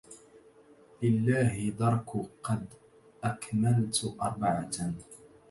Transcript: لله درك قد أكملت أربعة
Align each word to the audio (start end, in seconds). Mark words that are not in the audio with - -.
لله 1.03 1.55
درك 1.79 2.09
قد 2.45 2.65
أكملت 3.29 3.97
أربعة 4.21 4.71